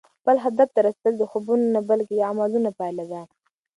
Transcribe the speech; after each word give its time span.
خپل 0.21 0.35
هدف 0.45 0.67
ته 0.75 0.79
رسېدل 0.87 1.13
د 1.17 1.23
خوبونو 1.31 1.65
نه، 1.75 1.81
بلکې 1.89 2.13
د 2.17 2.21
عملونو 2.29 2.69
پایله 2.79 3.05
ده. 3.11 3.21